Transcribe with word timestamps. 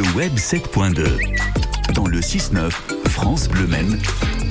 le 0.00 0.16
web 0.16 0.34
7.2. 0.34 1.92
Dans 1.94 2.06
le 2.06 2.20
6-9, 2.20 2.70
France 3.08 3.48
Bleu 3.48 3.66
Maine, 3.66 4.00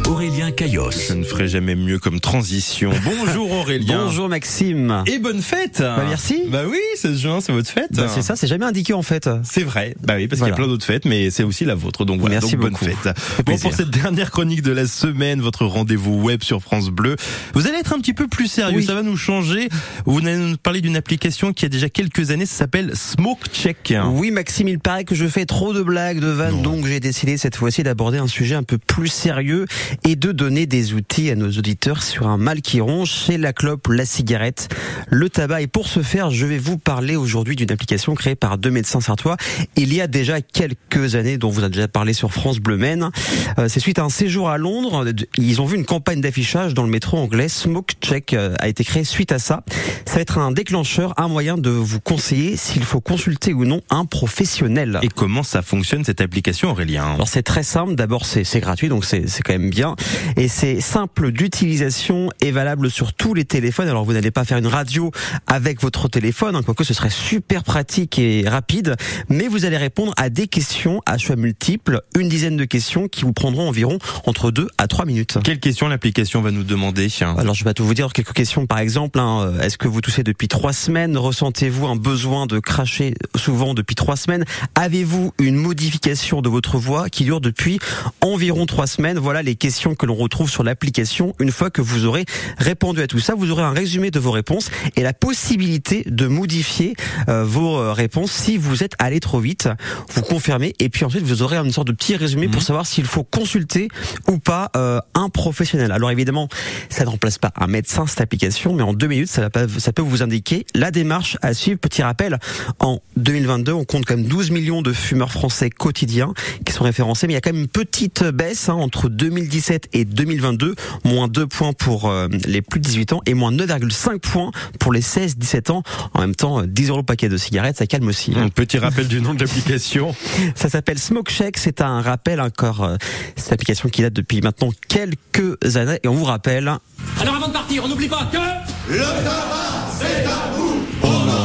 Aurélien 0.09 0.49
Caillos. 0.51 0.89
Je 1.07 1.13
ne 1.13 1.23
ferai 1.23 1.47
jamais 1.47 1.75
mieux 1.75 1.99
comme 1.99 2.19
transition. 2.19 2.89
Bonjour 3.05 3.51
Aurélien. 3.51 4.05
Bonjour 4.05 4.27
Maxime. 4.27 5.03
Et 5.05 5.19
bonne 5.19 5.41
fête. 5.41 5.77
Bah, 5.81 6.03
merci. 6.07 6.41
Bah 6.47 6.63
oui, 6.67 6.79
16 6.95 7.19
juin, 7.19 7.39
c'est 7.41 7.51
votre 7.51 7.69
fête. 7.69 7.91
Bah, 7.93 8.07
c'est 8.13 8.23
ça, 8.23 8.35
c'est 8.35 8.47
jamais 8.47 8.65
indiqué 8.65 8.93
en 8.93 9.03
fait. 9.03 9.29
C'est 9.43 9.61
vrai. 9.61 9.95
Bah 10.01 10.15
oui, 10.17 10.27
parce 10.27 10.39
Voilà. 10.39 10.53
qu'il 10.55 10.59
y 10.59 10.63
a 10.63 10.65
plein 10.65 10.73
d'autres 10.73 10.85
fêtes, 10.85 11.05
mais 11.05 11.29
c'est 11.29 11.43
aussi 11.43 11.63
la 11.63 11.75
vôtre. 11.75 12.05
Donc 12.05 12.19
voilà, 12.21 12.35
Merci 12.37 12.53
donc 12.55 12.61
bonne 12.61 12.75
fête. 12.75 13.15
Bon, 13.45 13.55
pour 13.59 13.73
cette 13.75 13.91
dernière 13.91 14.31
chronique 14.31 14.63
de 14.63 14.71
la 14.71 14.87
semaine, 14.87 15.41
votre 15.41 15.65
rendez-vous 15.65 16.19
web 16.19 16.41
sur 16.41 16.59
France 16.61 16.89
Bleu, 16.89 17.15
vous 17.53 17.67
allez 17.67 17.77
être 17.77 17.93
un 17.93 17.99
petit 17.99 18.13
peu 18.13 18.27
plus 18.27 18.47
sérieux. 18.47 18.77
Oui. 18.79 18.85
Ça 18.85 18.95
va 18.95 19.03
nous 19.03 19.15
changer. 19.17 19.69
Vous 20.07 20.17
allez 20.19 20.37
nous 20.37 20.57
parler 20.57 20.81
d'une 20.81 20.95
application 20.97 21.53
qui 21.53 21.65
a 21.65 21.69
déjà 21.69 21.87
quelques 21.87 22.31
années. 22.31 22.47
Ça 22.47 22.55
s'appelle 22.55 22.93
Smoke 22.95 23.47
Check. 23.53 23.93
Oui 24.13 24.31
Maxime, 24.31 24.69
il 24.69 24.79
paraît 24.79 25.03
que 25.05 25.13
je 25.13 25.27
fais 25.27 25.45
trop 25.45 25.71
de 25.71 25.83
blagues, 25.83 26.19
de 26.19 26.27
vannes, 26.27 26.55
Non. 26.55 26.61
donc 26.77 26.87
j'ai 26.87 26.99
décidé 26.99 27.37
cette 27.37 27.55
fois-ci 27.55 27.83
d'aborder 27.83 28.17
un 28.17 28.27
sujet 28.27 28.55
un 28.55 28.63
peu 28.63 28.79
plus 28.79 29.07
sérieux 29.07 29.65
et 30.05 30.15
de 30.15 30.31
donner 30.31 30.65
des 30.65 30.93
outils 30.93 31.29
à 31.29 31.35
nos 31.35 31.49
auditeurs 31.49 32.03
sur 32.03 32.27
un 32.27 32.37
mal 32.37 32.61
qui 32.61 32.81
ronge 32.81 33.11
chez 33.11 33.37
la 33.37 33.53
clope, 33.53 33.87
la 33.87 34.05
cigarette, 34.05 34.69
le 35.09 35.29
tabac. 35.29 35.61
Et 35.61 35.67
pour 35.67 35.87
ce 35.87 36.01
faire, 36.01 36.29
je 36.31 36.45
vais 36.45 36.57
vous 36.57 36.77
parler 36.77 37.15
aujourd'hui 37.15 37.55
d'une 37.55 37.71
application 37.71 38.15
créée 38.15 38.35
par 38.35 38.57
deux 38.57 38.71
médecins 38.71 39.01
sartois 39.01 39.37
il 39.75 39.93
y 39.93 40.01
a 40.01 40.07
déjà 40.07 40.41
quelques 40.41 41.15
années, 41.15 41.37
dont 41.37 41.49
vous 41.49 41.61
avez 41.61 41.73
déjà 41.73 41.87
parlé 41.87 42.13
sur 42.13 42.31
France 42.31 42.59
Bleu 42.59 42.77
Maine. 42.77 43.09
Euh, 43.57 43.67
C'est 43.67 43.79
suite 43.79 43.99
à 43.99 44.03
un 44.03 44.09
séjour 44.09 44.49
à 44.49 44.57
Londres. 44.57 45.05
Ils 45.37 45.61
ont 45.61 45.65
vu 45.65 45.77
une 45.77 45.85
campagne 45.85 46.21
d'affichage 46.21 46.73
dans 46.73 46.83
le 46.83 46.89
métro 46.89 47.17
anglais. 47.17 47.49
Smoke 47.49 47.93
Check 48.01 48.33
euh, 48.33 48.55
a 48.59 48.67
été 48.67 48.83
créé 48.83 49.03
suite 49.03 49.31
à 49.31 49.39
ça. 49.39 49.63
Ça 50.05 50.15
va 50.15 50.21
être 50.21 50.37
un 50.37 50.51
déclencheur, 50.51 51.13
un 51.17 51.27
moyen 51.27 51.57
de 51.57 51.69
vous 51.69 51.99
conseiller 51.99 52.57
s'il 52.57 52.83
faut 52.83 53.01
consulter 53.01 53.53
ou 53.53 53.65
non 53.65 53.81
un 53.89 54.05
professionnel. 54.05 54.99
Et 55.01 55.07
comment 55.07 55.43
ça 55.43 55.61
fonctionne 55.61 56.03
cette 56.03 56.21
application, 56.21 56.71
Aurélien? 56.71 57.13
Alors 57.13 57.27
c'est 57.27 57.43
très 57.43 57.63
simple. 57.63 57.95
D'abord 57.95 58.25
c'est 58.25 58.43
c'est 58.43 58.59
gratuit, 58.59 58.89
donc 58.89 59.05
c'est 59.05 59.27
c'est 59.27 59.43
quand 59.43 59.53
même 59.53 59.69
bien. 59.69 59.88
Et 60.37 60.47
c'est 60.47 60.81
simple 60.81 61.31
d'utilisation 61.31 62.29
et 62.41 62.51
valable 62.51 62.89
sur 62.89 63.13
tous 63.13 63.33
les 63.33 63.45
téléphones. 63.45 63.87
Alors 63.87 64.05
vous 64.05 64.13
n'allez 64.13 64.31
pas 64.31 64.45
faire 64.45 64.57
une 64.57 64.67
radio 64.67 65.11
avec 65.47 65.81
votre 65.81 66.07
téléphone, 66.07 66.55
hein, 66.55 66.61
quoique 66.63 66.83
ce 66.83 66.93
serait 66.93 67.09
super 67.09 67.63
pratique 67.63 68.17
et 68.19 68.43
rapide. 68.47 68.95
Mais 69.29 69.47
vous 69.47 69.65
allez 69.65 69.77
répondre 69.77 70.13
à 70.17 70.29
des 70.29 70.47
questions 70.47 71.01
à 71.05 71.17
choix 71.17 71.35
multiples, 71.35 72.01
une 72.17 72.29
dizaine 72.29 72.57
de 72.57 72.65
questions 72.65 73.07
qui 73.07 73.21
vous 73.21 73.33
prendront 73.33 73.67
environ 73.67 73.99
entre 74.25 74.51
2 74.51 74.67
à 74.77 74.87
3 74.87 75.05
minutes. 75.05 75.37
Quelle 75.43 75.59
question 75.59 75.87
l'application 75.87 76.41
va 76.41 76.51
nous 76.51 76.63
demander 76.63 77.07
Alors 77.37 77.53
je 77.55 77.63
vais 77.63 77.73
tout 77.73 77.85
vous 77.85 77.93
dire 77.93 78.11
quelques 78.13 78.33
questions 78.33 78.65
par 78.67 78.79
exemple. 78.79 79.19
hein. 79.19 79.41
Euh, 79.41 79.61
Est-ce 79.61 79.77
que 79.77 79.87
vous 79.87 80.01
toussez 80.01 80.23
depuis 80.23 80.47
trois 80.47 80.73
semaines? 80.73 81.17
Ressentez-vous 81.17 81.87
un 81.87 81.95
besoin 81.95 82.45
de 82.47 82.59
cracher 82.59 83.13
souvent 83.35 83.73
depuis 83.73 83.95
trois 83.95 84.15
semaines? 84.15 84.45
Avez-vous 84.75 85.33
une 85.39 85.55
modification 85.55 86.41
de 86.41 86.49
votre 86.49 86.77
voix 86.77 87.09
qui 87.09 87.23
dure 87.23 87.41
depuis 87.41 87.79
environ 88.21 88.65
trois 88.65 88.87
semaines? 88.87 89.17
Voilà 89.19 89.41
les 89.41 89.55
questions 89.55 89.78
que 89.79 90.05
l'on 90.05 90.15
retrouve 90.15 90.49
sur 90.49 90.63
l'application. 90.63 91.33
Une 91.39 91.51
fois 91.51 91.69
que 91.69 91.81
vous 91.81 92.05
aurez 92.05 92.25
répondu 92.57 93.01
à 93.01 93.07
tout 93.07 93.19
ça, 93.19 93.33
vous 93.35 93.49
aurez 93.51 93.63
un 93.63 93.71
résumé 93.71 94.11
de 94.11 94.19
vos 94.19 94.31
réponses 94.31 94.69
et 94.95 95.03
la 95.03 95.13
possibilité 95.13 96.03
de 96.05 96.27
modifier 96.27 96.95
euh, 97.29 97.43
vos 97.45 97.77
euh, 97.77 97.93
réponses 97.93 98.31
si 98.31 98.57
vous 98.57 98.83
êtes 98.83 98.93
allé 98.99 99.19
trop 99.21 99.39
vite. 99.39 99.69
Vous 100.13 100.21
confirmez 100.21 100.73
et 100.79 100.89
puis 100.89 101.05
ensuite 101.05 101.23
vous 101.23 101.41
aurez 101.43 101.55
une 101.57 101.71
sorte 101.71 101.87
de 101.87 101.93
petit 101.93 102.15
résumé 102.17 102.47
pour 102.49 102.61
savoir 102.61 102.85
s'il 102.85 103.05
faut 103.05 103.23
consulter 103.23 103.87
ou 104.27 104.37
pas 104.37 104.69
euh, 104.75 104.99
un 105.13 105.29
professionnel. 105.29 105.91
Alors 105.93 106.11
évidemment, 106.11 106.49
ça 106.89 107.05
ne 107.05 107.09
remplace 107.09 107.37
pas 107.37 107.51
un 107.55 107.67
médecin 107.67 108.05
cette 108.05 108.21
application, 108.21 108.73
mais 108.73 108.83
en 108.83 108.93
deux 108.93 109.07
minutes, 109.07 109.29
ça, 109.29 109.41
va 109.41 109.49
pas- 109.49 109.67
ça 109.77 109.93
peut 109.93 110.01
vous 110.01 110.21
indiquer 110.23 110.65
la 110.75 110.91
démarche 110.91 111.37
à 111.41 111.53
suivre. 111.53 111.79
Petit 111.79 112.03
rappel, 112.03 112.37
en 112.79 112.99
2022, 113.15 113.71
on 113.71 113.85
compte 113.85 114.05
quand 114.05 114.17
même 114.17 114.25
12 114.25 114.51
millions 114.51 114.81
de 114.81 114.91
fumeurs 114.91 115.31
français 115.31 115.69
quotidiens 115.69 116.33
qui 116.65 116.73
sont 116.73 116.83
référencés, 116.83 117.27
mais 117.27 117.33
il 117.33 117.35
y 117.35 117.37
a 117.37 117.41
quand 117.41 117.53
même 117.53 117.61
une 117.61 117.67
petite 117.67 118.23
baisse 118.23 118.67
hein, 118.67 118.73
entre 118.73 119.07
2017 119.09 119.68
et 119.93 120.05
2022, 120.05 120.75
moins 121.03 121.27
2 121.27 121.47
points 121.47 121.73
pour 121.73 122.09
euh, 122.09 122.27
les 122.47 122.61
plus 122.61 122.79
de 122.79 122.85
18 122.85 123.13
ans 123.13 123.21
et 123.25 123.33
moins 123.33 123.51
9,5 123.51 124.19
points 124.19 124.51
pour 124.79 124.91
les 124.93 125.01
16-17 125.01 125.71
ans. 125.71 125.83
En 126.13 126.21
même 126.21 126.35
temps, 126.35 126.61
euh, 126.61 126.65
10 126.67 126.89
euros 126.89 126.99
le 126.99 127.03
paquet 127.05 127.29
de 127.29 127.37
cigarettes, 127.37 127.77
ça 127.77 127.87
calme 127.87 128.07
aussi. 128.07 128.33
Un 128.35 128.49
petit 128.49 128.77
rappel 128.77 129.07
du 129.07 129.21
nom 129.21 129.33
de 129.33 129.39
l'application. 129.43 130.15
Ça 130.55 130.69
s'appelle 130.69 130.97
Smoke 130.99 131.31
Check. 131.31 131.57
C'est 131.57 131.81
un 131.81 132.01
rappel 132.01 132.41
encore. 132.41 132.83
euh, 132.83 132.97
cette 133.35 133.53
application 133.53 133.89
qui 133.89 134.01
date 134.01 134.13
depuis 134.13 134.41
maintenant 134.41 134.71
quelques 134.87 135.75
années. 135.75 135.99
Et 136.03 136.07
on 136.07 136.13
vous 136.13 136.25
rappelle, 136.25 136.67
Alors 136.67 137.35
avant 137.35 137.47
de 137.47 137.53
partir, 137.53 137.83
on 137.85 137.87
n'oublie 137.87 138.07
pas 138.09 138.29
que... 138.31 138.37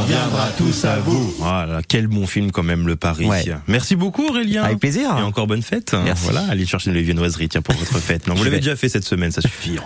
viendra 0.07 0.49
tous 0.57 0.85
à 0.85 0.97
vous. 0.97 1.33
Voilà, 1.39 1.81
quel 1.87 2.07
bon 2.07 2.27
film 2.27 2.51
quand 2.51 2.63
même, 2.63 2.87
Le 2.87 2.95
Paris. 2.95 3.25
Ouais. 3.25 3.45
Merci 3.67 3.95
beaucoup 3.95 4.27
Aurélien. 4.27 4.63
avec 4.63 4.79
plaisir. 4.79 5.15
Et 5.17 5.21
encore 5.21 5.47
bonne 5.47 5.61
fête. 5.61 5.95
Merci. 6.03 6.25
Voilà, 6.25 6.45
allez 6.49 6.65
chercher 6.65 6.91
les 6.91 7.01
viennoiseries 7.01 7.49
tiens, 7.49 7.61
pour 7.61 7.75
votre 7.75 7.97
fête. 7.99 8.27
Non, 8.27 8.35
vous 8.35 8.43
l'avez 8.43 8.57
déjà 8.57 8.75
fait 8.75 8.89
cette 8.89 9.05
semaine, 9.05 9.31
ça 9.31 9.41
suffit. 9.41 9.77